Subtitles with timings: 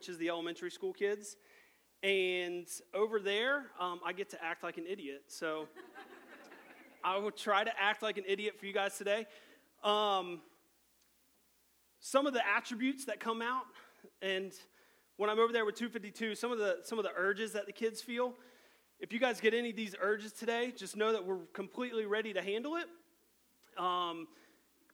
[0.00, 1.36] which is the elementary school kids.
[2.02, 5.24] And over there, um, I get to act like an idiot.
[5.26, 5.68] So
[7.04, 9.26] I will try to act like an idiot for you guys today.
[9.84, 10.40] Um,
[11.98, 13.64] some of the attributes that come out,
[14.22, 14.54] and
[15.18, 17.72] when I'm over there with 252, some of the some of the urges that the
[17.72, 18.32] kids feel.
[19.00, 22.32] If you guys get any of these urges today, just know that we're completely ready
[22.32, 22.86] to handle it.
[23.76, 24.28] Um,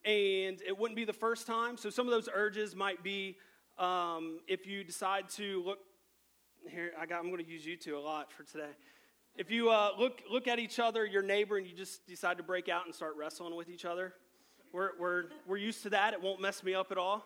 [0.04, 1.76] and it wouldn't be the first time.
[1.76, 3.36] So some of those urges might be
[3.78, 5.78] um, if you decide to look
[6.68, 6.92] here.
[6.98, 7.20] I got.
[7.20, 8.70] I'm going to use you two a lot for today.
[9.36, 12.42] If you uh, look look at each other, your neighbor, and you just decide to
[12.42, 14.14] break out and start wrestling with each other,
[14.72, 16.14] we're we're we're used to that.
[16.14, 17.24] It won't mess me up at all.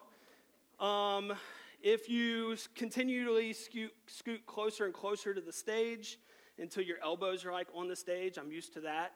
[0.79, 1.33] Um,
[1.83, 6.19] if you continually scoot, scoot closer and closer to the stage
[6.59, 9.13] until your elbows are like on the stage, I'm used to that.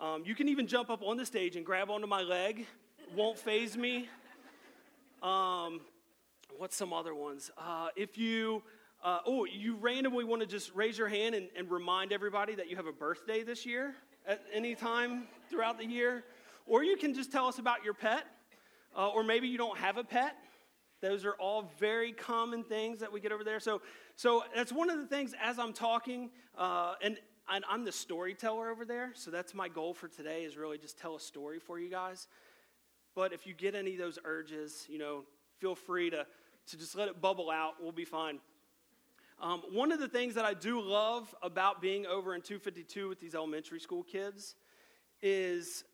[0.00, 2.66] Um, you can even jump up on the stage and grab onto my leg.
[3.14, 4.08] Won't phase me.
[5.22, 5.80] Um,
[6.60, 7.50] what's some other ones?
[7.56, 8.62] Uh, if you,
[9.02, 12.68] uh, oh, you randomly want to just raise your hand and, and remind everybody that
[12.68, 13.94] you have a birthday this year
[14.26, 16.22] at any time throughout the year.
[16.66, 18.26] Or you can just tell us about your pet.
[18.94, 20.36] Uh, or maybe you don't have a pet.
[21.00, 23.58] Those are all very common things that we get over there.
[23.58, 23.80] So,
[24.16, 27.16] so that's one of the things as I'm talking, uh, and,
[27.50, 29.12] and I'm the storyteller over there.
[29.14, 32.28] So that's my goal for today is really just tell a story for you guys.
[33.14, 35.24] But if you get any of those urges, you know,
[35.58, 36.26] feel free to,
[36.70, 37.74] to just let it bubble out.
[37.80, 38.38] We'll be fine.
[39.40, 43.20] Um, one of the things that I do love about being over in 252 with
[43.20, 44.54] these elementary school kids
[45.22, 45.84] is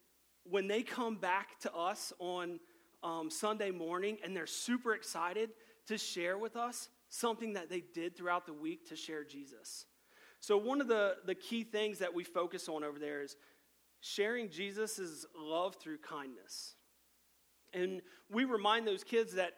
[0.44, 2.60] when they come back to us on
[3.02, 5.50] um, Sunday morning and they're super excited
[5.86, 9.86] to share with us something that they did throughout the week to share Jesus.
[10.40, 13.36] So, one of the, the key things that we focus on over there is
[14.00, 16.74] sharing Jesus' love through kindness.
[17.72, 19.54] And we remind those kids that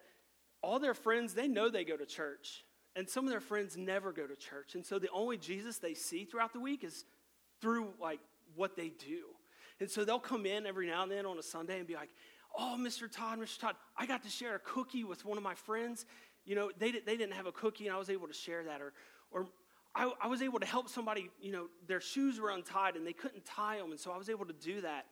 [0.63, 2.65] all their friends, they know they go to church.
[2.97, 4.75] And some of their friends never go to church.
[4.75, 7.05] And so the only Jesus they see throughout the week is
[7.61, 8.21] through like
[8.57, 9.25] what they do.
[9.81, 12.11] And so they'll come in every now and then on a Sunday and be like,
[12.57, 13.11] oh, Mr.
[13.11, 13.61] Todd, Mr.
[13.61, 16.07] Todd, I got to share a cookie with one of my friends.
[16.45, 18.81] You know, they, they didn't have a cookie and I was able to share that.
[18.81, 18.93] Or,
[19.31, 19.47] or
[19.95, 23.13] I, I was able to help somebody, you know, their shoes were untied and they
[23.13, 23.91] couldn't tie them.
[23.93, 25.07] And so I was able to do that.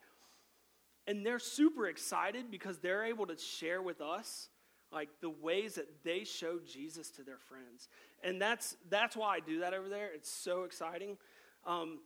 [1.05, 4.49] And they're super excited because they're able to share with us
[4.91, 7.89] like the ways that they show Jesus to their friends.
[8.23, 10.09] And that's, that's why I do that over there.
[10.13, 11.17] It's so exciting.
[11.65, 11.99] Um,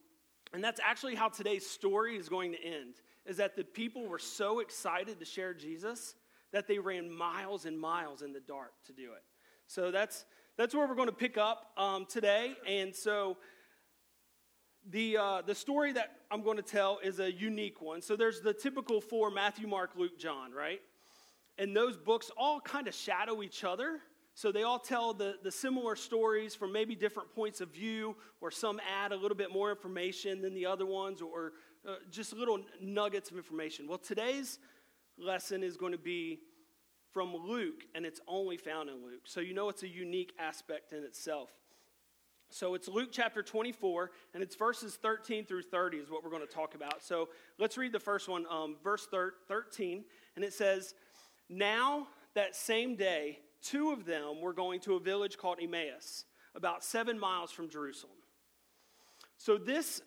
[0.53, 4.19] and that's actually how today's story is going to end is that the people were
[4.19, 6.15] so excited to share Jesus
[6.51, 9.23] that they ran miles and miles in the dark to do it.
[9.67, 10.25] So that's,
[10.57, 12.55] that's where we're going to pick up um, today.
[12.67, 13.37] And so
[14.89, 18.01] the, uh, the story that I'm going to tell is a unique one.
[18.01, 20.81] So there's the typical four Matthew, Mark, Luke, John, right?
[21.57, 23.99] And those books all kind of shadow each other.
[24.33, 28.49] So they all tell the, the similar stories from maybe different points of view, or
[28.49, 31.53] some add a little bit more information than the other ones, or
[31.87, 33.87] uh, just little nuggets of information.
[33.87, 34.59] Well, today's
[35.17, 36.39] lesson is going to be
[37.11, 39.23] from Luke, and it's only found in Luke.
[39.25, 41.49] So you know it's a unique aspect in itself.
[42.49, 46.45] So it's Luke chapter 24, and it's verses 13 through 30 is what we're going
[46.45, 47.01] to talk about.
[47.01, 49.07] So let's read the first one, um, verse
[49.47, 50.03] 13,
[50.35, 50.93] and it says,
[51.51, 56.23] Now that same day, two of them were going to a village called Emmaus,
[56.55, 58.15] about seven miles from Jerusalem.
[59.37, 60.01] So this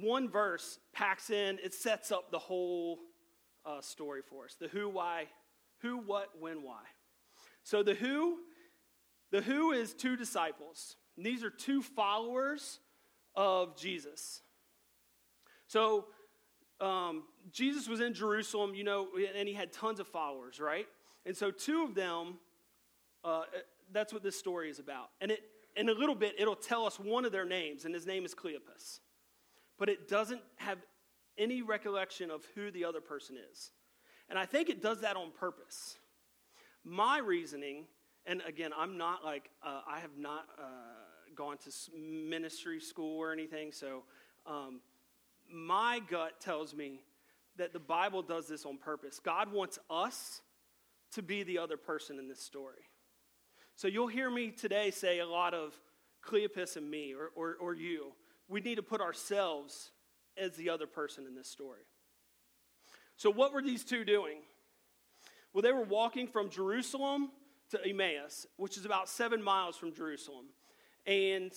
[0.00, 3.00] one verse packs in, it sets up the whole
[3.66, 5.26] uh, story for us the who, why,
[5.80, 6.82] who, what, when, why.
[7.64, 8.38] So the who,
[9.32, 10.96] the who is two disciples.
[11.16, 12.78] And these are two followers
[13.34, 14.42] of Jesus.
[15.66, 16.06] So
[16.80, 20.86] um, Jesus was in Jerusalem, you know, and he had tons of followers, right?
[21.26, 22.38] And so two of them,
[23.24, 23.42] uh,
[23.92, 25.10] that's what this story is about.
[25.20, 25.42] And it,
[25.76, 28.34] in a little bit, it'll tell us one of their names, and his name is
[28.34, 29.00] Cleopas
[29.82, 30.78] but it doesn't have
[31.36, 33.72] any recollection of who the other person is.
[34.28, 35.96] And I think it does that on purpose.
[36.84, 37.86] My reasoning,
[38.24, 40.62] and again, I'm not like, uh, I have not uh,
[41.34, 44.04] gone to ministry school or anything, so
[44.46, 44.80] um,
[45.52, 47.00] my gut tells me
[47.56, 49.20] that the Bible does this on purpose.
[49.20, 50.40] God wants us
[51.12, 52.88] to be the other person in this story.
[53.76, 55.74] So you'll hear me today say a lot of
[56.24, 58.12] Cleopas and me, or, or, or you
[58.52, 59.90] we need to put ourselves
[60.36, 61.82] as the other person in this story.
[63.16, 64.38] So, what were these two doing?
[65.52, 67.30] Well, they were walking from Jerusalem
[67.70, 70.46] to Emmaus, which is about seven miles from Jerusalem.
[71.06, 71.52] And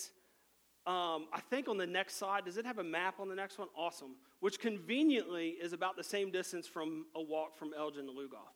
[0.88, 3.58] um, I think on the next slide, does it have a map on the next
[3.58, 3.70] one?
[3.76, 4.16] Awesome.
[4.40, 8.54] Which conveniently is about the same distance from a walk from Elgin to Lugoff.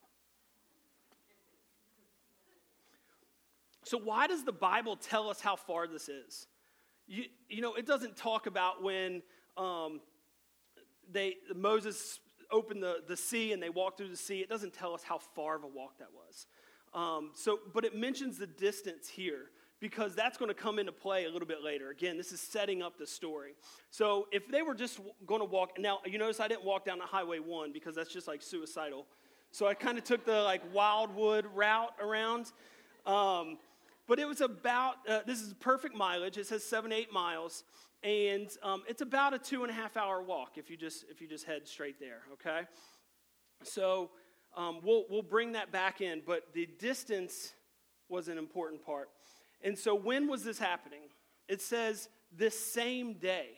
[3.83, 6.45] So, why does the Bible tell us how far this is?
[7.07, 9.23] You, you know, it doesn't talk about when
[9.57, 10.01] um,
[11.11, 12.19] they, Moses
[12.51, 14.41] opened the, the sea and they walked through the sea.
[14.41, 16.45] It doesn't tell us how far of a walk that was.
[16.93, 19.49] Um, so, but it mentions the distance here
[19.79, 21.89] because that's going to come into play a little bit later.
[21.89, 23.53] Again, this is setting up the story.
[23.91, 26.97] So if they were just going to walk, now you notice I didn't walk down
[26.97, 29.05] the Highway 1 because that's just like suicidal.
[29.51, 32.51] So I kind of took the like Wildwood route around.
[33.05, 33.57] Um,
[34.07, 36.37] but it was about, uh, this is perfect mileage.
[36.37, 37.63] It says seven, eight miles.
[38.03, 41.21] And um, it's about a two and a half hour walk if you just, if
[41.21, 42.61] you just head straight there, okay?
[43.63, 44.09] So
[44.55, 47.53] um, we'll, we'll bring that back in, but the distance
[48.07, 49.09] was an important part.
[49.61, 51.01] And so, when was this happening?
[51.47, 53.49] It says this same day.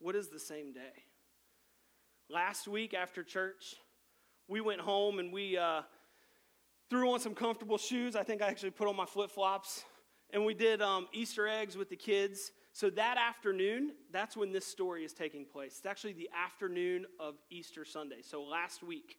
[0.00, 1.04] What is the same day?
[2.30, 3.76] Last week after church,
[4.48, 5.82] we went home and we uh,
[6.90, 8.16] threw on some comfortable shoes.
[8.16, 9.84] I think I actually put on my flip flops.
[10.30, 12.52] And we did um, Easter eggs with the kids.
[12.72, 15.76] So that afternoon, that's when this story is taking place.
[15.78, 18.22] It's actually the afternoon of Easter Sunday.
[18.22, 19.18] So last week,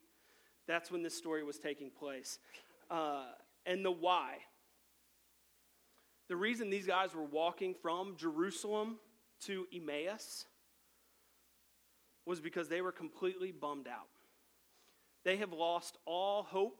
[0.68, 2.39] that's when this story was taking place.
[2.91, 3.25] Uh,
[3.65, 4.38] and the why.
[6.29, 8.99] The reason these guys were walking from Jerusalem
[9.45, 10.45] to Emmaus
[12.25, 14.07] was because they were completely bummed out.
[15.25, 16.79] They have lost all hope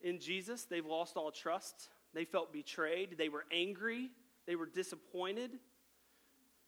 [0.00, 1.88] in Jesus, they've lost all trust.
[2.14, 4.10] They felt betrayed, they were angry,
[4.46, 5.50] they were disappointed.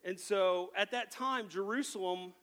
[0.05, 2.35] And so at that time, Jerusalem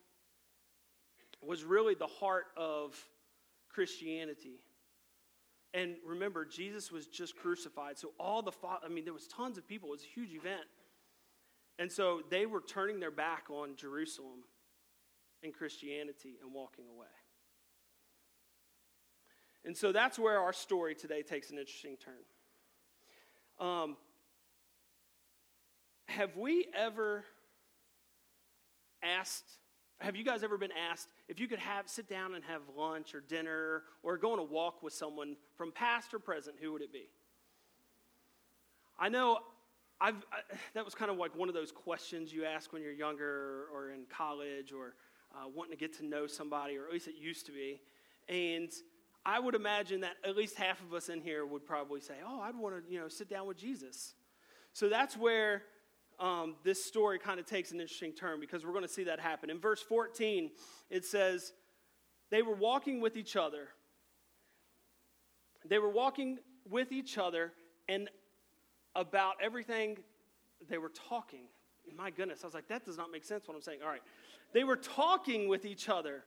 [1.42, 2.96] was really the heart of
[3.70, 4.62] Christianity.
[5.78, 8.00] And remember, Jesus was just crucified.
[8.00, 8.52] So all the,
[8.84, 9.90] I mean, there was tons of people.
[9.90, 10.66] It was a huge event.
[11.78, 14.40] And so they were turning their back on Jerusalem
[15.44, 17.06] and Christianity and walking away.
[19.66, 22.26] And so that's where our story today takes an interesting turn.
[23.60, 23.98] Um,
[26.08, 27.24] have we ever
[29.04, 29.60] asked
[30.00, 33.16] have you guys ever been asked if you could have sit down and have lunch
[33.16, 36.58] or dinner or go on a walk with someone from past or present?
[36.62, 37.10] Who would it be?
[39.00, 39.40] I know
[40.00, 42.92] I've, I, that was kind of like one of those questions you ask when you're
[42.92, 44.94] younger or in college or
[45.34, 47.82] uh, wanting to get to know somebody, or at least it used to be.
[48.30, 48.72] And
[49.26, 52.40] I would imagine that at least half of us in here would probably say, "Oh,
[52.40, 54.14] I'd want to, you know, sit down with Jesus."
[54.74, 55.64] So that's where
[56.20, 59.20] um, this story kind of takes an interesting turn because we're going to see that
[59.20, 59.50] happen.
[59.50, 60.52] In verse 14,
[60.90, 61.54] it says,
[62.32, 63.70] They were walking with each other.
[65.66, 67.54] They were walking with each other,
[67.88, 68.10] and
[68.96, 69.98] about everything
[70.70, 71.46] they were talking.
[71.96, 73.80] My goodness, I was like, that does not make sense what I'm saying.
[73.84, 74.02] All right.
[74.54, 76.24] They were talking with each other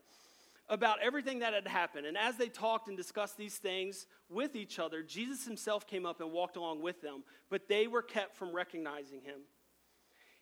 [0.69, 2.07] about everything that had happened.
[2.07, 6.21] And as they talked and discussed these things with each other, Jesus himself came up
[6.21, 9.41] and walked along with them, but they were kept from recognizing him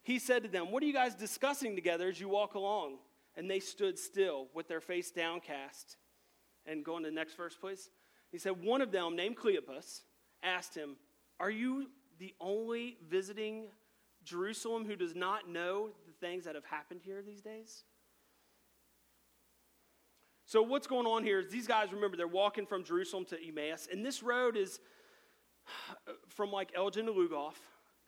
[0.02, 2.98] he said to them, What are you guys discussing together as you walk along?
[3.36, 5.96] And they stood still with their face downcast.
[6.66, 7.90] And go on to the next verse, please.
[8.30, 10.02] He said, One of them, named Cleopas,
[10.42, 10.96] asked him,
[11.40, 13.68] Are you the only visiting
[14.24, 17.84] Jerusalem who does not know the things that have happened here these days?
[20.46, 23.86] So, what's going on here is these guys, remember, they're walking from Jerusalem to Emmaus,
[23.92, 24.80] and this road is
[26.28, 27.56] from like Elgin to Lugoff.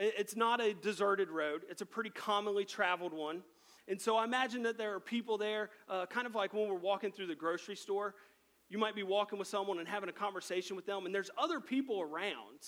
[0.02, 3.42] It's not a deserted road, it's a pretty commonly traveled one.
[3.86, 6.74] And so I imagine that there are people there, uh, kind of like when we're
[6.74, 8.14] walking through the grocery store.
[8.68, 11.60] You might be walking with someone and having a conversation with them, and there's other
[11.60, 12.60] people around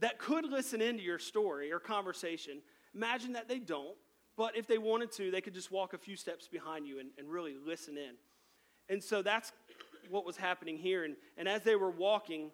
[0.00, 2.60] that could listen into your story or conversation.
[2.94, 3.96] Imagine that they don't,
[4.36, 7.08] but if they wanted to, they could just walk a few steps behind you and,
[7.18, 8.14] and really listen in.
[8.88, 9.52] And so that's
[10.10, 11.04] what was happening here.
[11.04, 12.50] And, and as they were walking,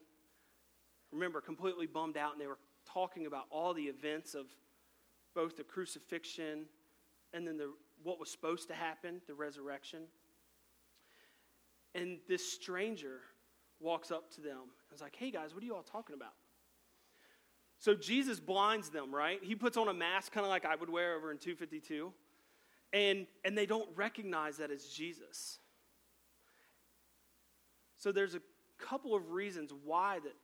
[1.11, 2.59] remember, completely bummed out, and they were
[2.93, 4.47] talking about all the events of
[5.35, 6.67] both the crucifixion
[7.33, 7.73] and then the,
[8.03, 10.03] what was supposed to happen, the resurrection.
[11.95, 13.21] And this stranger
[13.81, 16.35] walks up to them and is like, hey guys, what are you all talking about?
[17.79, 19.41] So Jesus blinds them, right?
[19.43, 22.13] He puts on a mask, kind of like I would wear over in 252.
[22.93, 25.59] And, and they don't recognize that as Jesus.
[27.97, 28.43] So there's a
[28.79, 30.35] couple of reasons why that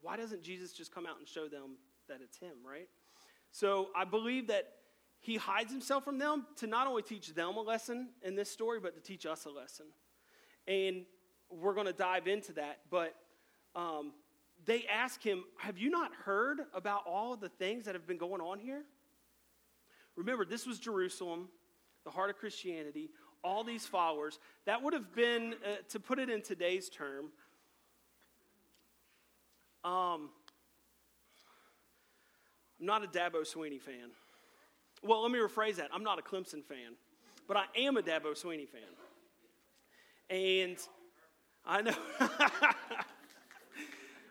[0.00, 1.76] why doesn't Jesus just come out and show them
[2.08, 2.88] that it's him, right?
[3.52, 4.68] So I believe that
[5.20, 8.80] he hides himself from them to not only teach them a lesson in this story,
[8.80, 9.86] but to teach us a lesson.
[10.66, 11.04] And
[11.50, 12.80] we're going to dive into that.
[12.90, 13.14] But
[13.74, 14.12] um,
[14.64, 18.18] they ask him, Have you not heard about all of the things that have been
[18.18, 18.84] going on here?
[20.16, 21.48] Remember, this was Jerusalem,
[22.04, 23.10] the heart of Christianity,
[23.42, 24.38] all these followers.
[24.66, 27.26] That would have been, uh, to put it in today's term,
[29.84, 30.30] um,
[32.80, 34.10] I'm not a Dabo Swinney fan.
[35.02, 35.90] Well, let me rephrase that.
[35.92, 36.94] I'm not a Clemson fan,
[37.46, 38.82] but I am a Dabo Swinney fan.
[40.30, 40.76] And
[41.64, 41.94] I know.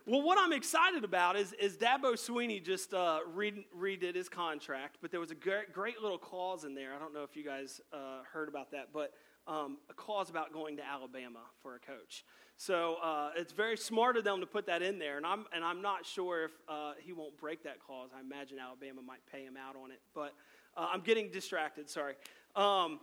[0.06, 4.98] well, what I'm excited about is, is Dabo Swinney just uh, read, redid his contract,
[5.01, 6.94] but there was a great, great, little clause in there.
[6.94, 9.13] I don't know if you guys uh, heard about that, but
[9.48, 12.25] um, a clause about going to Alabama for a coach.
[12.60, 15.64] So uh, it's very smart of them to put that in there, and I'm and
[15.64, 18.10] I'm not sure if uh, he won't break that clause.
[18.16, 20.34] I imagine Alabama might pay him out on it, but
[20.76, 21.88] uh, I'm getting distracted.
[21.88, 22.16] Sorry.
[22.56, 23.00] Um,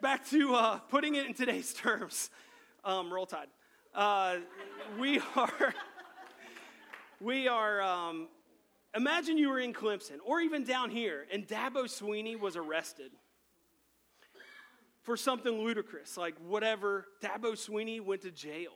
[0.00, 2.30] back to uh, putting it in today's terms.
[2.84, 3.48] Um, roll Tide.
[3.94, 4.38] Uh,
[4.98, 5.74] we are.
[7.20, 7.82] we are.
[7.82, 8.28] Um,
[8.94, 13.10] imagine you were in Clemson, or even down here, and Dabo Swinney was arrested
[15.06, 17.06] for something ludicrous, like whatever.
[17.22, 18.72] Dabo Swinney went to jail.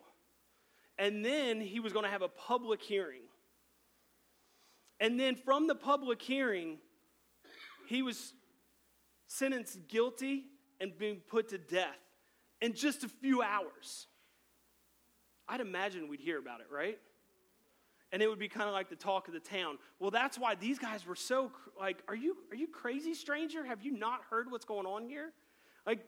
[0.97, 3.23] And then he was going to have a public hearing.
[5.01, 6.79] And then from the public hearing,
[7.89, 8.33] he was
[9.27, 10.45] sentenced guilty
[10.81, 11.99] and being put to death
[12.61, 14.07] in just a few hours.
[15.49, 16.99] I'd imagine we'd hear about it, right?
[18.13, 19.79] And it would be kind of like the talk of the town.
[19.99, 23.65] Well, that's why these guys were so like, are you are you crazy, stranger?
[23.65, 25.33] Have you not heard what's going on here?
[25.87, 26.07] Like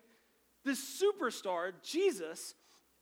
[0.64, 2.54] this superstar, Jesus,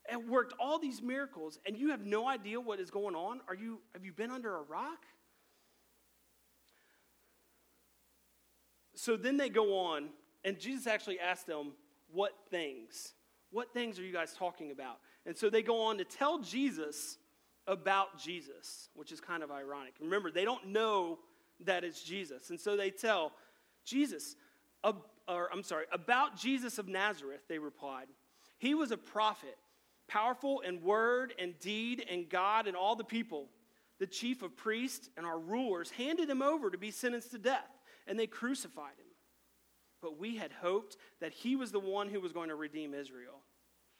[0.09, 3.41] and worked all these miracles, and you have no idea what is going on?
[3.49, 5.05] Are you, have you been under a rock?
[8.95, 10.09] So then they go on,
[10.45, 11.73] and Jesus actually asked them,
[12.13, 13.15] What things?
[13.51, 14.99] What things are you guys talking about?
[15.27, 17.19] And so they go on to tell Jesus
[17.67, 19.95] about Jesus, which is kind of ironic.
[20.01, 21.19] Remember, they don't know
[21.65, 22.51] that it's Jesus.
[22.51, 23.33] And so they tell
[23.85, 24.37] Jesus,
[25.31, 28.07] or I'm sorry, about Jesus of Nazareth, they replied.
[28.59, 29.57] He was a prophet,
[30.09, 33.49] powerful in word and deed and God and all the people.
[33.99, 37.71] The chief of priests and our rulers handed him over to be sentenced to death,
[38.07, 39.07] and they crucified him.
[40.03, 43.43] But we had hoped that he was the one who was going to redeem Israel.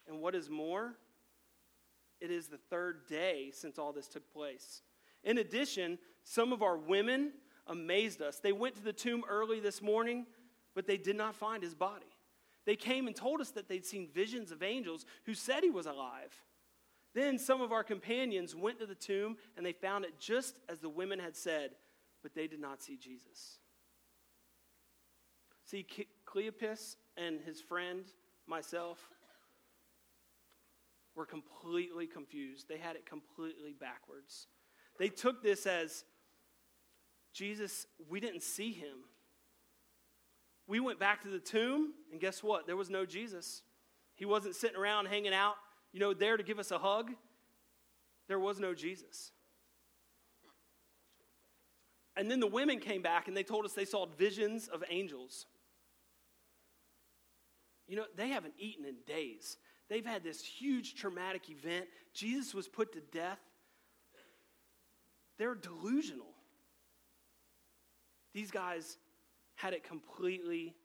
[0.07, 0.95] And what is more,
[2.19, 4.81] it is the third day since all this took place.
[5.23, 7.33] In addition, some of our women
[7.67, 8.39] amazed us.
[8.39, 10.25] They went to the tomb early this morning
[10.75, 12.05] but they did not find his body.
[12.65, 15.87] They came and told us that they'd seen visions of angels who said he was
[15.87, 16.35] alive.
[17.13, 20.79] Then some of our companions went to the tomb and they found it just as
[20.79, 21.71] the women had said,
[22.21, 23.57] but they did not see Jesus.
[25.65, 25.85] See,
[26.25, 28.03] Cleopas and his friend,
[28.47, 28.99] myself,
[31.15, 32.67] were completely confused.
[32.69, 34.47] They had it completely backwards.
[34.97, 36.03] They took this as
[37.33, 38.97] Jesus, we didn't see him.
[40.71, 42.65] We went back to the tomb, and guess what?
[42.65, 43.61] There was no Jesus.
[44.15, 45.55] He wasn't sitting around hanging out,
[45.91, 47.11] you know, there to give us a hug.
[48.29, 49.33] There was no Jesus.
[52.15, 55.45] And then the women came back and they told us they saw visions of angels.
[57.89, 59.57] You know, they haven't eaten in days.
[59.89, 61.87] They've had this huge traumatic event.
[62.13, 63.39] Jesus was put to death.
[65.37, 66.31] They're delusional.
[68.33, 68.97] These guys
[69.61, 70.75] had it completely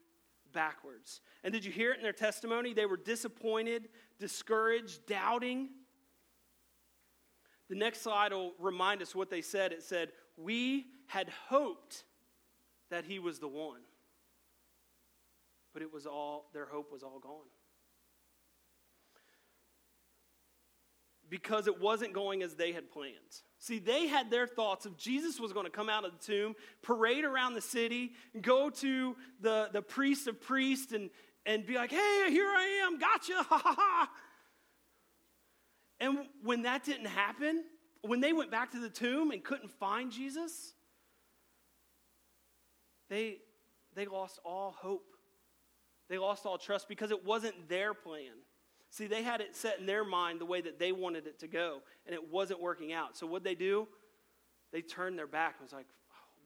[0.52, 1.20] backwards.
[1.42, 2.74] And did you hear it in their testimony?
[2.74, 5.70] They were disappointed, discouraged, doubting.
[7.68, 9.72] The next slide will remind us what they said.
[9.72, 12.04] It said, We had hoped
[12.90, 13.80] that he was the one.
[15.72, 17.48] But it was all, their hope was all gone.
[21.28, 23.14] Because it wasn't going as they had planned.
[23.58, 26.54] See, they had their thoughts of Jesus was going to come out of the tomb,
[26.82, 31.10] parade around the city, go to the, the priest of priests, and,
[31.44, 34.10] and be like, hey, here I am, gotcha, ha ha ha.
[35.98, 37.64] And when that didn't happen,
[38.02, 40.74] when they went back to the tomb and couldn't find Jesus,
[43.08, 43.38] they,
[43.94, 45.06] they lost all hope.
[46.08, 48.32] They lost all trust because it wasn't their plan.
[48.96, 51.46] See, they had it set in their mind the way that they wanted it to
[51.46, 53.14] go, and it wasn't working out.
[53.14, 53.86] So what they do?
[54.72, 55.86] They turned their back and was like,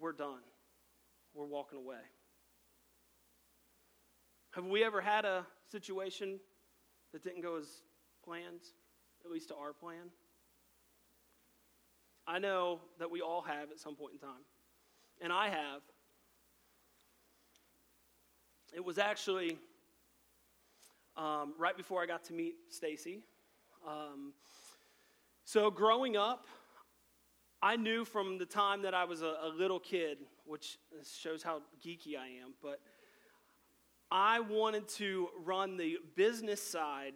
[0.01, 0.43] "We're done.
[1.33, 2.03] We're walking away."
[4.51, 6.41] Have we ever had a situation
[7.13, 7.85] that didn't go as
[8.25, 8.63] planned,
[9.25, 10.11] at least to our plan?
[12.27, 14.45] I know that we all have at some point in time.
[15.21, 15.83] And I have.
[18.73, 19.57] It was actually
[21.17, 23.21] um, right before I got to meet Stacy.
[23.87, 24.33] Um,
[25.45, 26.47] so growing up,
[27.63, 31.63] I knew from the time that I was a, a little kid, which shows how
[31.85, 32.81] geeky I am, but
[34.11, 37.15] I wanted to run the business side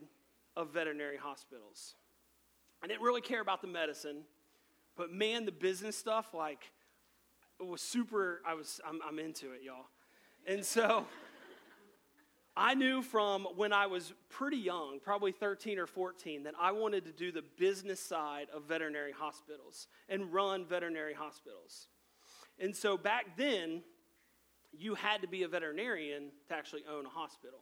[0.57, 1.95] of veterinary hospitals.
[2.83, 4.25] I didn't really care about the medicine,
[4.97, 6.71] but man, the business stuff, like,
[7.59, 9.87] it was super, I was, I'm, I'm into it, y'all.
[10.47, 11.07] And so
[12.56, 17.04] I knew from when I was pretty young, probably 13 or 14, that I wanted
[17.06, 21.88] to do the business side of veterinary hospitals and run veterinary hospitals.
[22.58, 23.82] And so back then,
[24.73, 27.61] you had to be a veterinarian to actually own a hospital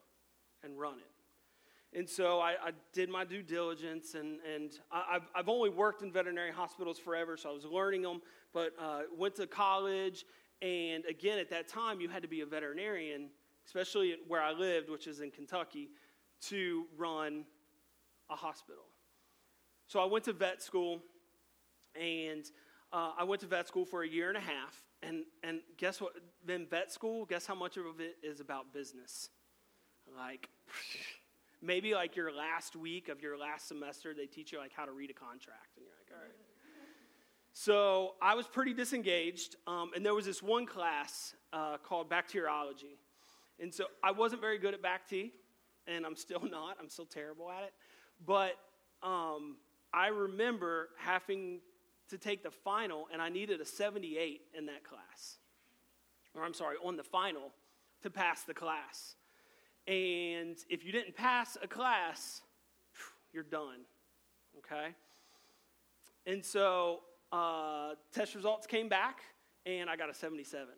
[0.62, 1.98] and run it.
[1.98, 6.02] And so I, I did my due diligence, and, and I, have I've only worked
[6.02, 8.22] in veterinary hospitals forever, so I was learning them,
[8.54, 10.24] but uh, went to college.
[10.62, 13.28] And again, at that time, you had to be a veterinarian,
[13.66, 15.90] especially where I lived, which is in Kentucky,
[16.48, 17.44] to run
[18.30, 18.84] a hospital.
[19.86, 21.02] So I went to vet school,
[21.94, 22.44] and
[22.92, 26.00] uh, I went to vet school for a year and a half, and, and guess
[26.00, 26.12] what?
[26.44, 29.28] Then vet school, guess how much of it is about business?
[30.16, 30.48] Like,
[31.62, 34.92] maybe like your last week of your last semester, they teach you like how to
[34.92, 36.36] read a contract, and you're like, all right.
[37.54, 42.98] So I was pretty disengaged, um, and there was this one class uh, called bacteriology.
[43.60, 45.32] And so I wasn't very good at BACT,
[45.86, 46.76] and I'm still not.
[46.80, 47.72] I'm still terrible at it.
[48.24, 48.54] But
[49.02, 49.56] um,
[49.92, 51.60] I remember having
[52.08, 55.38] to take the final, and I needed a 78 in that class.
[56.34, 57.52] Or I'm sorry, on the final
[58.02, 59.16] to pass the class.
[59.86, 62.42] And if you didn't pass a class,
[63.32, 63.80] you're done.
[64.58, 64.94] Okay?
[66.26, 67.00] And so
[67.32, 69.20] uh, test results came back,
[69.66, 70.68] and I got a 77.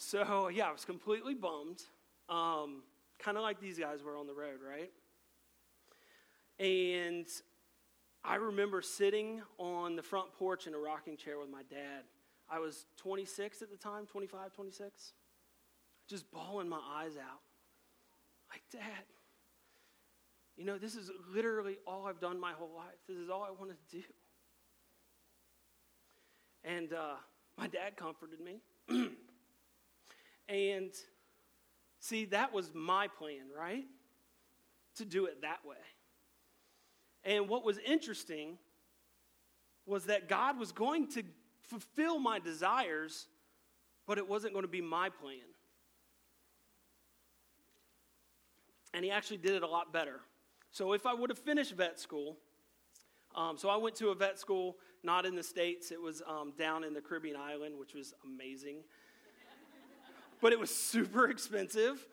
[0.00, 1.82] So, yeah, I was completely bummed.
[2.28, 2.82] Um,
[3.18, 4.92] kind of like these guys were on the road, right?
[6.60, 7.26] And
[8.22, 12.04] I remember sitting on the front porch in a rocking chair with my dad.
[12.48, 15.14] I was 26 at the time, 25, 26.
[16.08, 17.40] Just bawling my eyes out.
[18.52, 19.04] Like, Dad,
[20.56, 22.96] you know, this is literally all I've done my whole life.
[23.08, 24.04] This is all I want to do.
[26.62, 27.16] And uh,
[27.58, 28.60] my dad comforted me.
[30.48, 30.90] and
[32.00, 33.84] see, that was my plan, right?
[34.96, 35.76] To do it that way.
[37.24, 38.58] And what was interesting
[39.86, 41.22] was that God was going to
[41.62, 43.26] fulfill my desires,
[44.06, 45.40] but it wasn't going to be my plan.
[48.94, 50.20] And He actually did it a lot better.
[50.70, 52.38] So if I would have finished vet school,
[53.34, 56.52] um, so I went to a vet school, not in the States, it was um,
[56.58, 58.78] down in the Caribbean island, which was amazing.
[60.40, 62.06] But it was super expensive.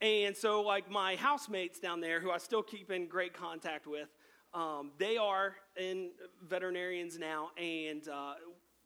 [0.00, 4.08] And so, like, my housemates down there, who I still keep in great contact with,
[4.52, 6.10] um, they are in
[6.42, 8.34] veterinarians now, and uh,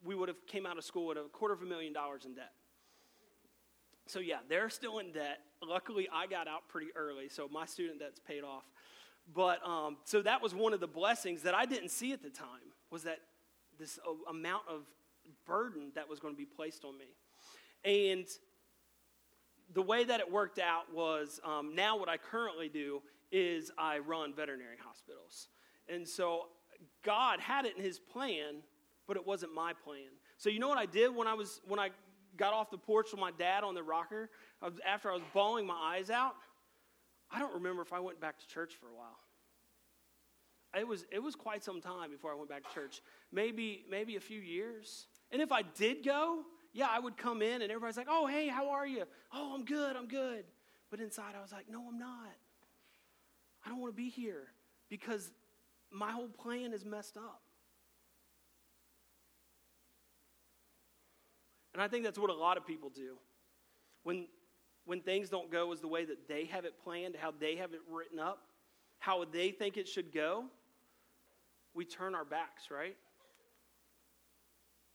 [0.04, 2.34] we would have came out of school with a quarter of a million dollars in
[2.34, 2.52] debt.
[4.06, 5.38] So yeah, they're still in debt.
[5.62, 8.64] Luckily, I got out pretty early, so my student debt's paid off.
[9.32, 12.30] But um, so that was one of the blessings that I didn't see at the
[12.30, 13.18] time was that
[13.78, 14.82] this uh, amount of
[15.46, 17.06] burden that was going to be placed on me,
[17.84, 18.26] and
[19.74, 23.98] the way that it worked out was um, now what I currently do is I
[23.98, 25.48] run veterinary hospitals.
[25.88, 26.46] And so
[27.04, 28.62] God had it in his plan,
[29.06, 30.08] but it wasn't my plan.
[30.38, 31.90] So you know what I did when I was when I
[32.36, 34.30] got off the porch with my dad on the rocker
[34.62, 36.34] I was, after I was bawling my eyes out?
[37.30, 39.18] I don't remember if I went back to church for a while.
[40.78, 43.02] It was it was quite some time before I went back to church.
[43.32, 45.06] Maybe maybe a few years.
[45.32, 48.48] And if I did go, yeah, I would come in and everybody's like, "Oh, hey,
[48.48, 49.96] how are you?" "Oh, I'm good.
[49.96, 50.44] I'm good."
[50.90, 52.36] But inside I was like, "No, I'm not.
[53.64, 54.48] I don't want to be here
[54.88, 55.30] because
[55.90, 57.42] my whole plan is messed up.
[61.72, 63.16] And I think that's what a lot of people do.
[64.02, 64.26] When,
[64.86, 67.72] when things don't go as the way that they have it planned, how they have
[67.74, 68.42] it written up,
[68.98, 70.44] how they think it should go,
[71.74, 72.96] we turn our backs, right?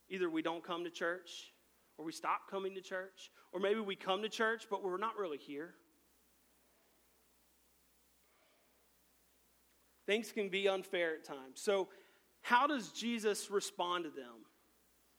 [0.10, 1.54] Either we don't come to church,
[1.98, 5.18] or we stop coming to church, or maybe we come to church, but we're not
[5.18, 5.74] really here.
[10.06, 11.62] Things can be unfair at times.
[11.62, 11.88] So,
[12.42, 14.46] how does Jesus respond to them?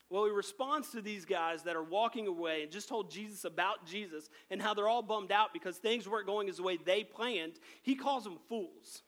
[0.09, 3.85] Well, he responds to these guys that are walking away and just told Jesus about
[3.85, 7.03] Jesus and how they're all bummed out because things weren't going as the way they
[7.03, 7.55] planned.
[7.83, 9.03] He calls them fools,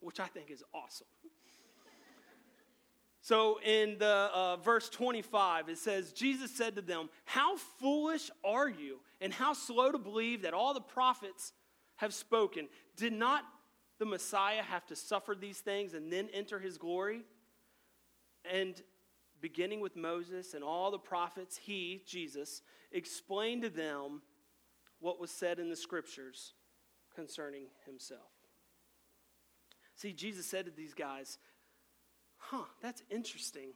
[0.00, 1.06] which I think is awesome.
[3.22, 8.68] So in the uh, verse 25, it says, Jesus said to them, How foolish are
[8.68, 11.52] you, and how slow to believe that all the prophets
[11.96, 12.68] have spoken?
[12.96, 13.44] Did not
[14.00, 17.22] the Messiah have to suffer these things and then enter his glory?
[18.44, 18.74] And
[19.40, 24.22] beginning with Moses and all the prophets, he, Jesus, explained to them
[24.98, 26.54] what was said in the scriptures
[27.14, 28.32] concerning himself.
[29.94, 31.38] See, Jesus said to these guys,
[32.44, 33.72] Huh, that's interesting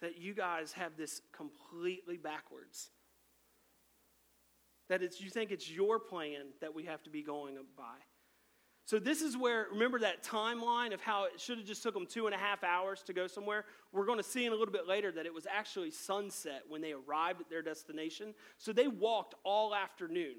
[0.00, 2.90] that you guys have this completely backwards.
[4.88, 7.96] That it's, you think it's your plan that we have to be going by.
[8.86, 12.06] So this is where, remember that timeline of how it should have just took them
[12.06, 13.64] two and a half hours to go somewhere?
[13.92, 16.82] We're going to see in a little bit later that it was actually sunset when
[16.82, 18.34] they arrived at their destination.
[18.58, 20.36] So they walked all afternoon.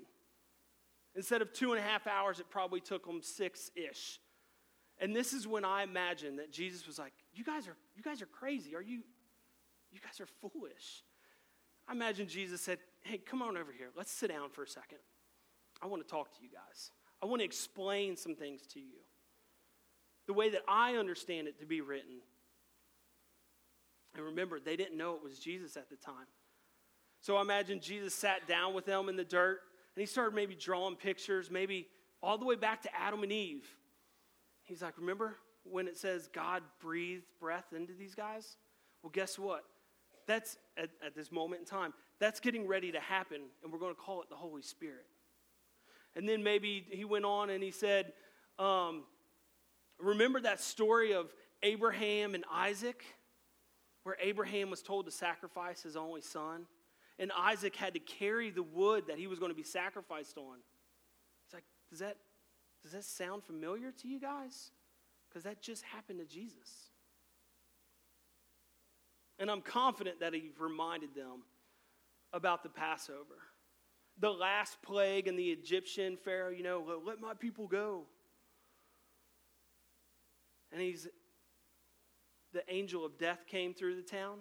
[1.15, 4.19] Instead of two and a half hours, it probably took them six-ish.
[4.99, 8.21] And this is when I imagine that Jesus was like, you guys are, you guys
[8.21, 8.75] are crazy.
[8.75, 9.01] Are you,
[9.91, 11.03] you guys are foolish.
[11.87, 13.89] I imagine Jesus said, hey, come on over here.
[13.95, 14.99] Let's sit down for a second.
[15.81, 16.91] I want to talk to you guys.
[17.21, 18.99] I want to explain some things to you
[20.27, 22.19] the way that I understand it to be written.
[24.15, 26.27] And remember, they didn't know it was Jesus at the time.
[27.21, 29.59] So I imagine Jesus sat down with them in the dirt
[29.95, 31.87] and he started maybe drawing pictures, maybe
[32.23, 33.65] all the way back to Adam and Eve.
[34.63, 35.35] He's like, Remember
[35.69, 38.57] when it says God breathed breath into these guys?
[39.01, 39.63] Well, guess what?
[40.27, 43.93] That's at, at this moment in time, that's getting ready to happen, and we're going
[43.93, 45.05] to call it the Holy Spirit.
[46.15, 48.13] And then maybe he went on and he said,
[48.57, 49.03] um,
[49.99, 53.03] Remember that story of Abraham and Isaac,
[54.03, 56.65] where Abraham was told to sacrifice his only son,
[57.17, 60.57] and Isaac had to carry the wood that he was going to be sacrificed on.
[61.45, 62.17] It's like, does that,
[62.83, 64.71] does that sound familiar to you guys?
[65.35, 66.89] Because that just happened to Jesus.
[69.37, 71.43] And I'm confident that he reminded them
[72.31, 73.35] about the Passover
[74.19, 78.03] the last plague and the Egyptian Pharaoh, you know, let my people go.
[80.71, 81.07] And he's,
[82.53, 84.39] the angel of death came through the town.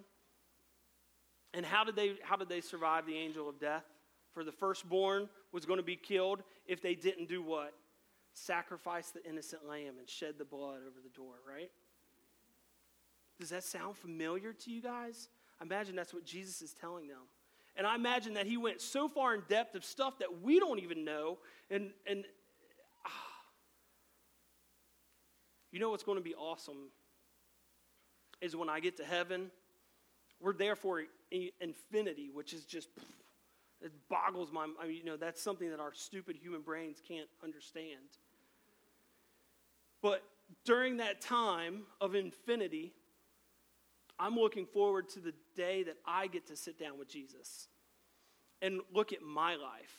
[1.53, 3.83] And how did they, how did they survive the angel of death?
[4.33, 7.73] For the firstborn was going to be killed if they didn't do what?
[8.35, 11.71] Sacrifice the innocent lamb and shed the blood over the door, right?
[13.39, 15.29] Does that sound familiar to you guys?
[15.59, 17.21] I imagine that's what Jesus is telling them.
[17.77, 20.79] And I imagine that he went so far in depth of stuff that we don't
[20.79, 21.37] even know.
[21.69, 22.25] And, and
[23.05, 23.09] ah,
[25.71, 26.89] you know what's going to be awesome
[28.41, 29.49] is when I get to heaven,
[30.41, 32.89] we're there for infinity, which is just,
[33.81, 37.29] it boggles my, I mean, you know, that's something that our stupid human brains can't
[37.43, 38.19] understand.
[40.05, 40.21] But
[40.65, 42.93] during that time of infinity,
[44.19, 47.69] I'm looking forward to the day that I get to sit down with Jesus
[48.61, 49.95] and look at my life.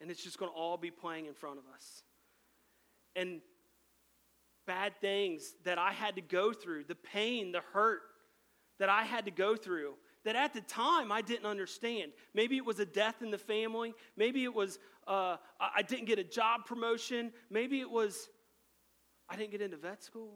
[0.00, 2.02] And it's just going to all be playing in front of us.
[3.14, 3.42] And
[4.66, 8.00] bad things that I had to go through, the pain, the hurt
[8.80, 9.94] that I had to go through,
[10.24, 12.10] that at the time I didn't understand.
[12.34, 13.94] Maybe it was a death in the family.
[14.16, 17.32] Maybe it was uh, I didn't get a job promotion.
[17.50, 18.28] Maybe it was
[19.28, 20.34] I didn't get into vet school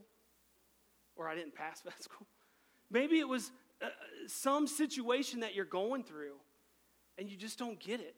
[1.16, 2.26] or I didn't pass vet school.
[2.90, 3.50] Maybe it was
[3.82, 3.86] uh,
[4.26, 6.34] some situation that you're going through
[7.18, 8.16] and you just don't get it.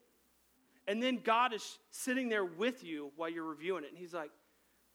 [0.87, 3.89] And then God is sitting there with you while you're reviewing it.
[3.89, 4.31] And He's like,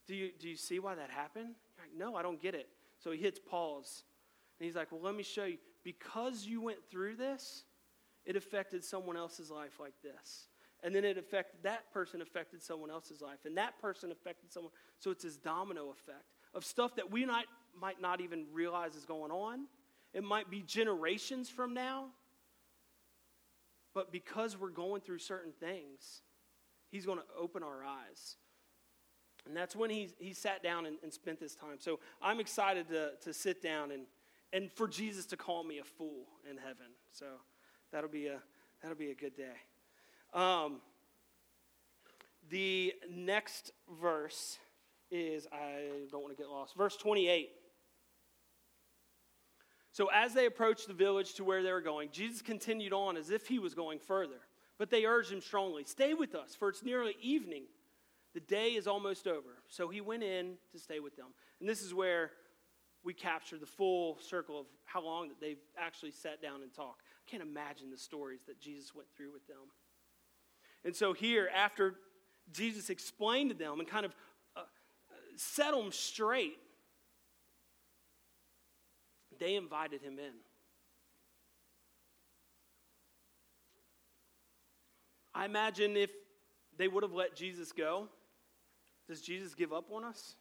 [0.07, 1.55] Do you, do you see why that happened?
[1.77, 2.69] You're like, No, I don't get it.
[3.03, 4.05] So He hits pause.
[4.59, 5.59] And He's like, Well, let me show you.
[5.83, 7.65] Because you went through this,
[8.25, 10.49] it affected someone else's life like this.
[10.83, 13.41] And then it affected that person affected someone else's life.
[13.45, 14.73] And that person affected someone.
[14.99, 17.45] So it's this domino effect of stuff that we not,
[17.79, 19.67] might not even realize is going on.
[20.15, 22.07] It might be generations from now.
[23.95, 26.23] But because we're going through certain things,
[26.91, 28.37] He's going to open our eyes.
[29.47, 31.77] And that's when he, he sat down and, and spent this time.
[31.79, 34.03] So I'm excited to, to sit down and,
[34.53, 36.93] and for Jesus to call me a fool in heaven.
[37.13, 37.27] So
[37.93, 38.41] that'll be a,
[38.83, 39.57] that'll be a good day.
[40.33, 40.81] Um,
[42.51, 44.59] the next verse
[45.11, 47.51] is, I don't want to get lost, verse 28.
[49.93, 53.31] So as they approached the village to where they were going, Jesus continued on as
[53.31, 54.41] if he was going further.
[54.79, 57.65] But they urged him strongly, Stay with us, for it's nearly evening.
[58.33, 59.59] The day is almost over.
[59.69, 61.27] So he went in to stay with them.
[61.59, 62.31] And this is where
[63.03, 67.03] we capture the full circle of how long that they've actually sat down and talked.
[67.03, 69.71] I can't imagine the stories that Jesus went through with them.
[70.85, 71.95] And so here, after
[72.53, 74.15] Jesus explained to them and kind of
[74.57, 74.63] uh,
[75.37, 76.59] set them straight
[79.41, 80.35] they invited him in.
[85.35, 86.11] I imagine if
[86.77, 88.09] they would have let Jesus go,
[89.09, 90.37] does Jesus give up on us?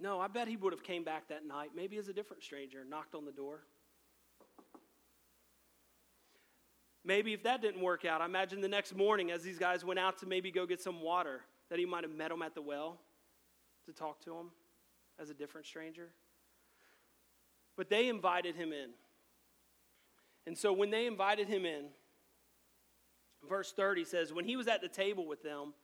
[0.00, 2.84] No, I bet he would have came back that night, maybe as a different stranger,
[2.88, 3.60] knocked on the door.
[7.04, 9.98] Maybe if that didn't work out, I imagine the next morning as these guys went
[9.98, 12.62] out to maybe go get some water, that he might have met them at the
[12.62, 12.98] well
[13.86, 14.50] to talk to them
[15.18, 16.10] as a different stranger.
[17.76, 18.90] But they invited him in.
[20.46, 21.86] And so when they invited him in,
[23.48, 25.74] verse 30 says, When he was at the table with them,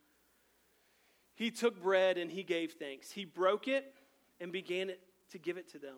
[1.35, 3.11] he took bread and he gave thanks.
[3.11, 3.95] He broke it
[4.41, 5.01] and began it
[5.31, 5.97] to give it to them.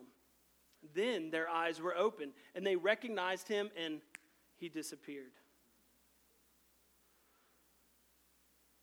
[0.95, 4.01] Then their eyes were open and they recognized him and
[4.59, 5.33] he disappeared.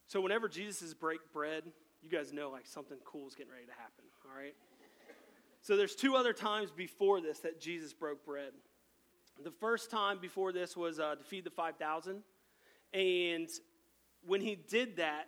[0.08, 1.64] So whenever Jesus is break bread,
[2.02, 4.56] you guys know like something cool is getting ready to happen, all right?
[5.62, 8.52] So there's two other times before this that Jesus broke bread.
[9.44, 12.22] The first time before this was uh, to feed the 5,000.
[12.94, 13.50] And
[14.26, 15.28] when he did that,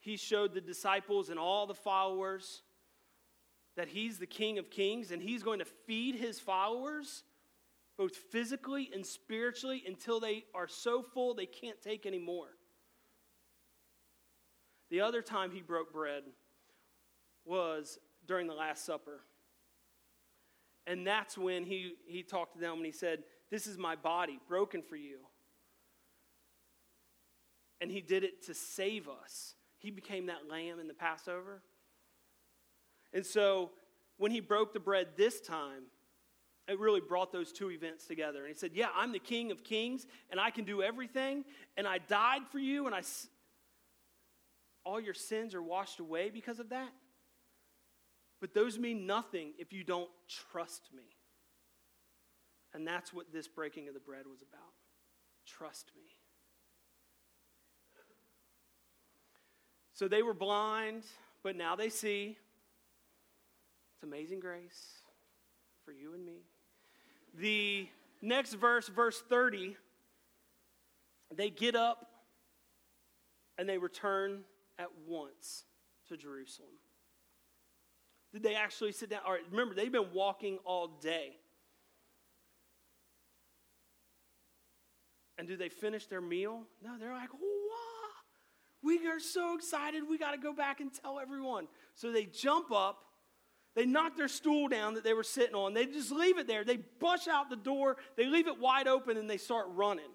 [0.00, 2.62] he showed the disciples and all the followers
[3.76, 7.22] that he's the King of Kings and he's going to feed his followers
[8.00, 12.46] both physically and spiritually until they are so full they can't take any more.
[14.88, 16.22] The other time he broke bread
[17.44, 19.20] was during the Last Supper.
[20.86, 24.40] And that's when he, he talked to them and he said, This is my body
[24.48, 25.18] broken for you.
[27.82, 29.56] And he did it to save us.
[29.76, 31.60] He became that lamb in the Passover.
[33.12, 33.72] And so
[34.16, 35.82] when he broke the bread this time,
[36.70, 38.40] it really brought those two events together.
[38.40, 41.44] And he said, Yeah, I'm the King of Kings, and I can do everything,
[41.76, 43.02] and I died for you, and I,
[44.84, 46.92] all your sins are washed away because of that.
[48.40, 51.02] But those mean nothing if you don't trust me.
[52.72, 54.72] And that's what this breaking of the bread was about.
[55.44, 56.04] Trust me.
[59.92, 61.02] So they were blind,
[61.42, 62.38] but now they see.
[63.96, 65.00] It's amazing grace
[65.84, 66.44] for you and me.
[67.38, 67.88] The
[68.22, 69.76] next verse, verse 30,
[71.34, 72.06] they get up
[73.58, 74.40] and they return
[74.78, 75.64] at once
[76.08, 76.70] to Jerusalem.
[78.32, 79.20] Did they actually sit down?
[79.26, 81.36] All right, remember, they've been walking all day.
[85.38, 86.62] And do they finish their meal?
[86.82, 87.40] No, they're like, wow,
[88.82, 90.02] we are so excited.
[90.08, 91.66] We got to go back and tell everyone.
[91.94, 93.04] So they jump up.
[93.80, 95.72] They knock their stool down that they were sitting on.
[95.72, 96.64] They just leave it there.
[96.64, 97.96] They bush out the door.
[98.14, 100.10] They leave it wide open and they start running.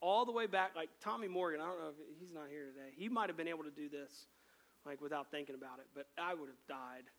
[0.00, 2.92] All the way back, like Tommy Morgan, I don't know if he's not here today.
[2.94, 4.26] He might have been able to do this
[4.86, 7.10] like without thinking about it, but I would have died.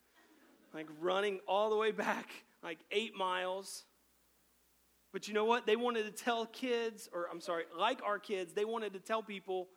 [0.73, 2.29] Like running all the way back,
[2.63, 3.83] like eight miles.
[5.11, 5.65] But you know what?
[5.65, 9.21] They wanted to tell kids, or I'm sorry, like our kids, they wanted to tell
[9.21, 9.67] people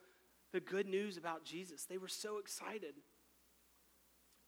[0.53, 1.87] the good news about Jesus.
[1.87, 2.95] They were so excited.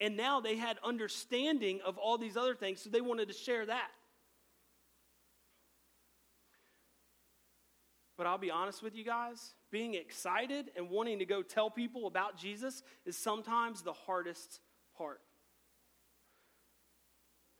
[0.00, 3.64] And now they had understanding of all these other things, so they wanted to share
[3.66, 3.90] that.
[8.16, 12.06] But I'll be honest with you guys, being excited and wanting to go tell people
[12.06, 14.60] about Jesus is sometimes the hardest
[14.96, 15.20] part.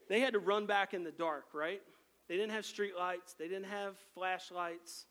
[0.09, 1.81] They had to run back in the dark, right?
[2.27, 5.05] They didn't have streetlights, they didn't have flashlights.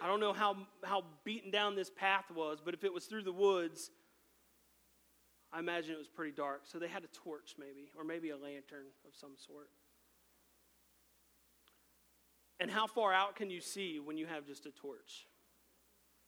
[0.00, 3.24] I don't know how, how beaten down this path was, but if it was through
[3.24, 3.90] the woods,
[5.52, 6.62] I imagine it was pretty dark.
[6.64, 9.70] So they had a torch, maybe, or maybe a lantern of some sort.
[12.60, 15.26] And how far out can you see when you have just a torch?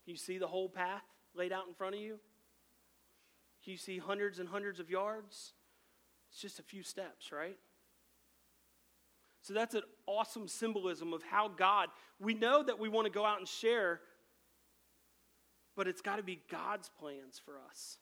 [0.05, 1.05] Can you see the whole path
[1.35, 2.19] laid out in front of you?
[3.63, 5.53] Can you see hundreds and hundreds of yards?
[6.31, 7.59] It's just a few steps, right?
[9.43, 13.25] So that's an awesome symbolism of how God, we know that we want to go
[13.25, 14.01] out and share,
[15.77, 17.99] but it's got to be God's plans for us.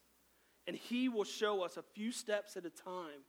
[0.67, 3.25] And He will show us a few steps at a time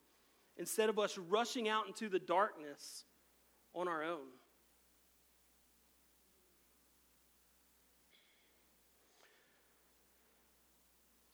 [0.57, 3.05] instead of us rushing out into the darkness
[3.75, 4.29] on our own.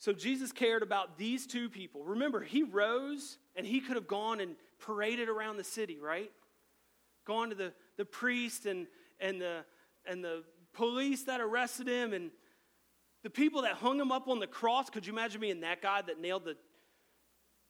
[0.09, 2.05] So Jesus cared about these two people.
[2.05, 4.55] Remember, he rose and he could have gone and
[4.87, 6.31] paraded around the city, right?
[7.27, 8.87] Gone to the, the priest and,
[9.21, 9.65] and, the,
[10.07, 12.31] and the police that arrested him and
[13.23, 14.91] the people that hung him up on the cross.
[14.91, 16.57] Could you imagine being that guy that nailed the,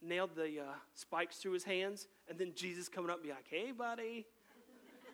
[0.02, 2.06] nailed the uh, spikes through his hands?
[2.28, 4.26] And then Jesus coming up and be like, hey, buddy.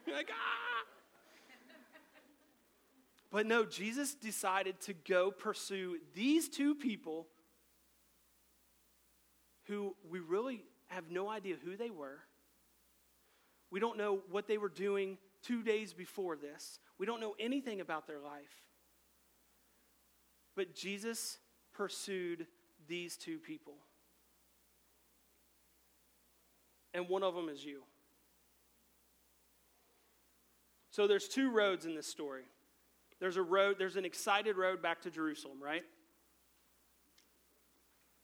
[0.13, 0.87] like, ah.
[3.31, 7.27] But no, Jesus decided to go pursue these two people
[9.65, 12.21] who we really have no idea who they were.
[13.73, 16.79] We don't know what they were doing two days before this.
[16.97, 18.55] We don't know anything about their life.
[20.57, 21.39] But Jesus
[21.73, 22.47] pursued
[22.87, 23.75] these two people.
[26.93, 27.83] And one of them is you.
[30.91, 32.45] So there's two roads in this story.
[33.19, 35.83] There's a road, there's an excited road back to Jerusalem, right?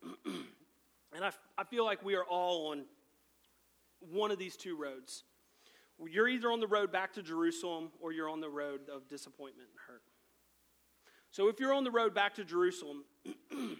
[0.24, 2.84] and I, I feel like we are all on
[3.98, 5.24] one of these two roads.
[6.08, 9.68] You're either on the road back to Jerusalem or you're on the road of disappointment
[9.68, 10.02] and hurt.
[11.30, 13.04] So if you're on the road back to Jerusalem,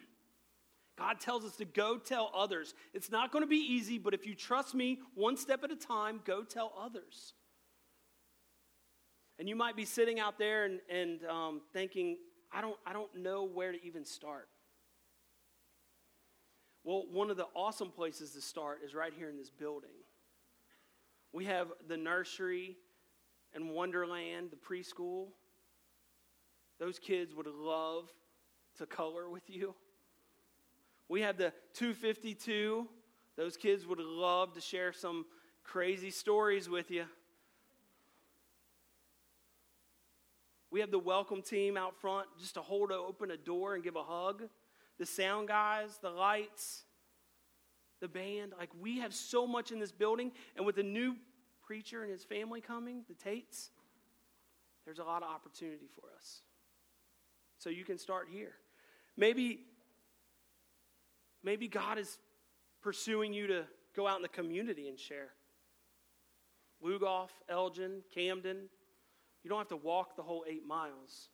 [0.99, 2.75] God tells us to go tell others.
[2.95, 5.77] It's not going to be easy, but if you trust me one step at a
[5.77, 7.35] time, go tell others.
[9.39, 12.19] And you might be sitting out there and, and um, thinking,
[12.53, 14.49] I don't, I don't know where to even start.
[16.85, 19.91] Well, one of the awesome places to start is right here in this building.
[21.33, 22.77] We have the nursery
[23.55, 25.29] and Wonderland, the preschool.
[26.81, 28.11] Those kids would love
[28.79, 29.75] to color with you.
[31.09, 32.88] We have the 252.
[33.37, 35.27] Those kids would love to share some
[35.62, 37.05] crazy stories with you.
[40.71, 43.97] We have the welcome team out front just to hold open a door and give
[43.97, 44.45] a hug.
[44.99, 46.85] The sound guys, the lights,
[48.01, 48.53] the band.
[48.59, 50.33] Like, we have so much in this building.
[50.57, 51.16] And with the new
[51.62, 53.71] preacher and his family coming, the Tates,
[54.87, 56.40] there's a lot of opportunity for us.
[57.61, 58.53] So you can start here.
[59.18, 59.61] Maybe,
[61.44, 62.18] maybe God is
[62.83, 65.29] pursuing you to go out in the community and share.
[66.83, 68.70] Lugoff, Elgin, Camden,
[69.44, 71.29] you don't have to walk the whole eight miles.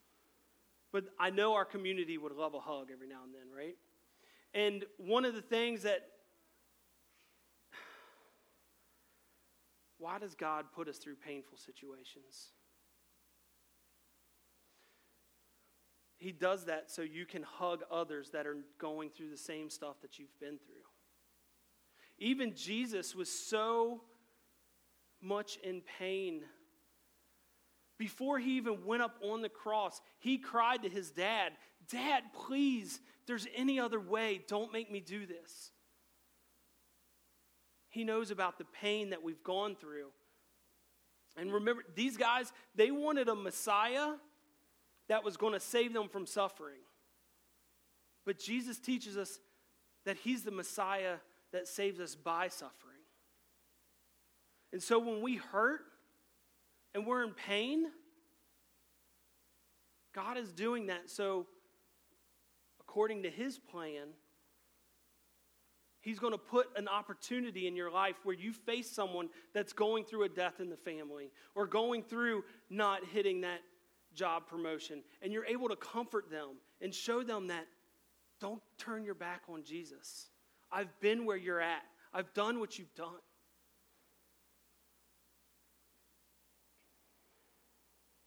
[0.91, 3.77] But I know our community would love a hug every now and then, right?
[4.53, 6.09] And one of the things that
[9.99, 12.49] why does God put us through painful situations?
[16.27, 20.01] He does that so you can hug others that are going through the same stuff
[20.03, 20.75] that you've been through.
[22.19, 24.01] Even Jesus was so
[25.23, 26.43] much in pain
[27.97, 31.53] before he even went up on the cross, he cried to his dad,
[31.89, 35.71] Dad, please, if there's any other way, don't make me do this.
[37.89, 40.09] He knows about the pain that we've gone through.
[41.37, 44.15] And remember, these guys, they wanted a Messiah
[45.09, 46.81] that was going to save them from suffering.
[48.25, 49.39] But Jesus teaches us
[50.05, 51.17] that He's the Messiah
[51.53, 52.97] that saves us by suffering.
[54.73, 55.81] And so when we hurt,
[56.95, 57.85] and we're in pain,
[60.15, 61.47] God is doing that so,
[62.81, 64.09] according to His plan,
[66.01, 70.05] He's going to put an opportunity in your life where you face someone that's going
[70.05, 73.59] through a death in the family or going through not hitting that
[74.17, 75.03] job promotion.
[75.23, 77.67] And you're able to comfort them and show them that
[78.41, 80.29] don't turn your back on Jesus.
[80.73, 83.21] I've been where you're at, I've done what you've done.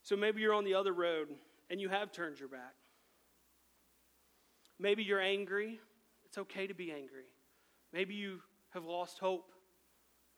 [0.04, 1.28] So maybe you're on the other road
[1.69, 2.73] and you have turned your back.
[4.80, 5.80] Maybe you're angry.
[6.25, 7.25] It's okay to be angry.
[7.93, 8.39] Maybe you
[8.71, 9.52] have lost hope.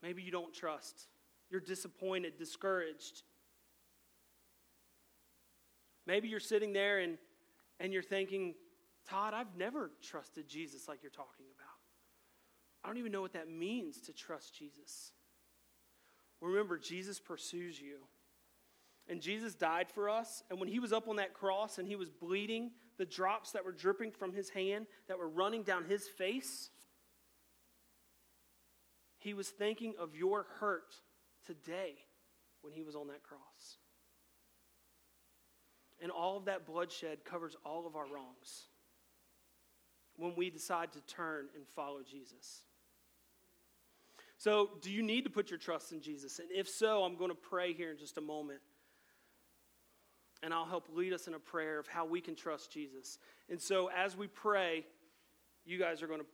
[0.01, 1.07] Maybe you don't trust.
[1.49, 3.23] You're disappointed, discouraged.
[6.07, 7.17] Maybe you're sitting there and,
[7.79, 8.55] and you're thinking,
[9.07, 11.67] Todd, I've never trusted Jesus like you're talking about.
[12.83, 15.11] I don't even know what that means to trust Jesus.
[16.41, 17.99] Remember, Jesus pursues you
[19.07, 20.43] and Jesus died for us.
[20.49, 23.65] And when he was up on that cross and he was bleeding, the drops that
[23.65, 26.69] were dripping from his hand, that were running down his face,
[29.17, 30.95] he was thinking of your hurt
[31.45, 31.95] today
[32.61, 33.77] when he was on that cross.
[36.01, 38.67] And all of that bloodshed covers all of our wrongs
[40.17, 42.63] when we decide to turn and follow Jesus.
[44.37, 46.39] So, do you need to put your trust in Jesus?
[46.39, 48.61] And if so, I'm going to pray here in just a moment
[50.43, 53.19] and I'll help lead us in a prayer of how we can trust Jesus.
[53.49, 54.85] And so as we pray,
[55.65, 56.25] you guys are going to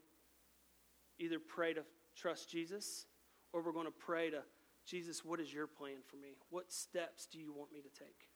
[1.19, 1.81] either pray to
[2.15, 3.05] trust Jesus
[3.51, 4.43] or we're going to pray to
[4.85, 6.29] Jesus, what is your plan for me?
[6.49, 8.29] What steps do you want me to take?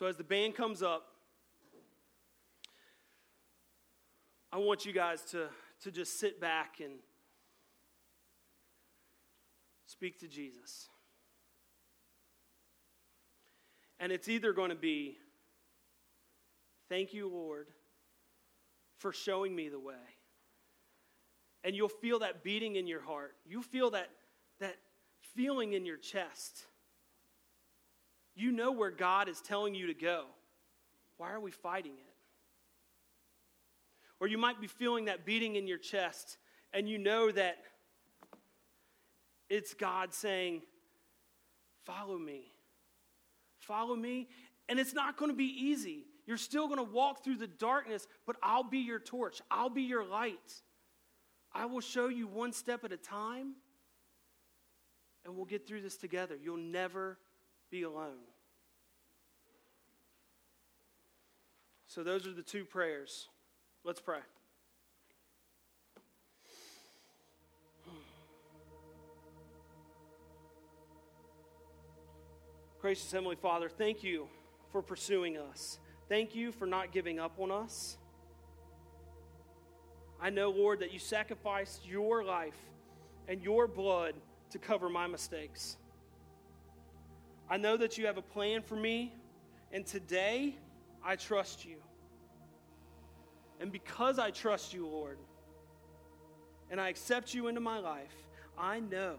[0.00, 1.08] So as the band comes up,
[4.50, 5.48] I want you guys to,
[5.82, 6.94] to just sit back and
[9.84, 10.88] speak to Jesus.
[13.98, 15.18] And it's either going to be,
[16.88, 17.66] Thank you, Lord,
[18.96, 19.92] for showing me the way.
[21.62, 23.34] And you'll feel that beating in your heart.
[23.44, 24.08] You feel that,
[24.60, 24.76] that
[25.36, 26.64] feeling in your chest.
[28.40, 30.24] You know where God is telling you to go.
[31.18, 32.14] Why are we fighting it?
[34.18, 36.38] Or you might be feeling that beating in your chest,
[36.72, 37.58] and you know that
[39.50, 40.62] it's God saying,
[41.84, 42.52] Follow me.
[43.58, 44.28] Follow me.
[44.70, 46.06] And it's not going to be easy.
[46.26, 49.42] You're still going to walk through the darkness, but I'll be your torch.
[49.50, 50.62] I'll be your light.
[51.52, 53.54] I will show you one step at a time,
[55.26, 56.38] and we'll get through this together.
[56.42, 57.18] You'll never
[57.70, 58.29] be alone.
[61.90, 63.28] So, those are the two prayers.
[63.82, 64.20] Let's pray.
[72.80, 74.28] Gracious Heavenly Father, thank you
[74.70, 75.80] for pursuing us.
[76.08, 77.98] Thank you for not giving up on us.
[80.22, 82.68] I know, Lord, that you sacrificed your life
[83.26, 84.14] and your blood
[84.50, 85.76] to cover my mistakes.
[87.50, 89.12] I know that you have a plan for me,
[89.72, 90.54] and today
[91.04, 91.76] I trust you.
[93.60, 95.18] And because I trust you, Lord,
[96.70, 98.14] and I accept you into my life,
[98.56, 99.16] I know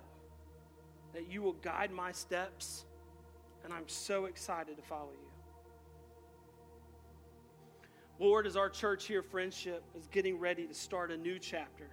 [1.13, 2.85] that you will guide my steps,
[3.63, 5.27] and I'm so excited to follow you.
[8.19, 11.89] Lord, as our church here, Friendship, is getting ready to start a new chapter,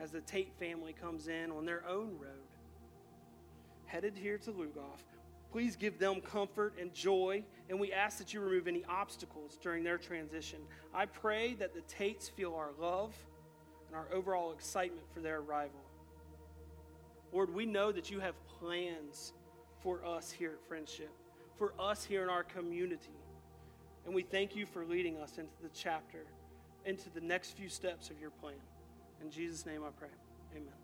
[0.00, 2.50] as the Tate family comes in on their own road,
[3.86, 5.02] headed here to Lugoff,
[5.54, 9.84] please give them comfort and joy, and we ask that you remove any obstacles during
[9.84, 10.58] their transition.
[10.92, 13.14] I pray that the Tates feel our love
[13.86, 15.78] and our overall excitement for their arrival.
[17.32, 19.32] Lord, we know that you have plans
[19.80, 21.12] for us here at Friendship,
[21.56, 23.14] for us here in our community.
[24.06, 26.24] And we thank you for leading us into the chapter,
[26.84, 28.54] into the next few steps of your plan.
[29.22, 30.08] In Jesus' name I pray.
[30.56, 30.83] Amen.